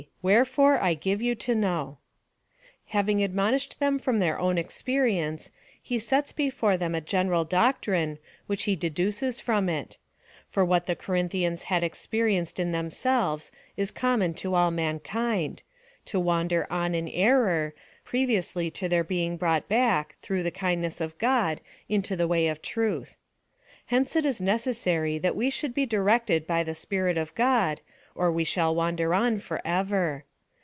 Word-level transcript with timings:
Wherefore 0.23 0.79
I 0.79 0.93
give 0.95 1.21
you 1.21 1.33
to 1.35 1.53
know. 1.55 1.97
Having 2.87 3.21
admonished 3.23 3.79
them 3.79 3.97
from 3.99 4.17
their 4.19 4.39
own 4.39 4.57
experience, 4.59 5.49
he 5.81 5.97
sets 5.99 6.31
before 6.31 6.75
them 6.77 6.93
a 6.95 7.01
general 7.01 7.43
doctrine, 7.43 8.17
which 8.47 8.63
he 8.63 8.75
deduces 8.75 9.39
from 9.39 9.67
it; 9.69 9.97
for 10.47 10.63
what 10.65 10.85
the 10.87 10.95
Corinthians 10.95 11.63
had 11.63 11.83
experienced 11.83 12.59
in 12.59 12.71
themselves 12.71 13.51
is 13.77 13.89
common 13.91 14.33
to 14.35 14.53
all 14.55 14.69
mankind— 14.71 15.61
to 16.05 16.19
wander 16.19 16.65
on 16.71 16.93
in 16.95 17.07
error,^ 17.07 17.73
previously 18.03 18.69
to 18.71 18.87
their 18.89 19.03
being 19.03 19.37
brought 19.37 19.67
back, 19.69 20.17
through 20.23 20.41
the 20.43 20.49
kindness 20.51 20.99
of 21.01 21.15
God, 21.19 21.61
into 21.89 22.15
the 22.15 22.27
way 22.27 22.47
of 22.47 22.61
truth. 22.63 23.17
Hence 23.87 24.15
it 24.15 24.25
is 24.25 24.39
necessaiy 24.41 25.19
that 25.21 25.35
we 25.35 25.49
should 25.51 25.73
be 25.75 25.85
directed 25.87 26.45
by 26.47 26.63
the 26.63 26.73
Spirit 26.75 27.17
of 27.19 27.33
God, 27.35 27.81
or 28.13 28.29
we 28.29 28.43
shall 28.43 28.75
Avander 28.77 29.13
on 29.15 29.39
for 29.39 29.61
ever. 29.63 30.25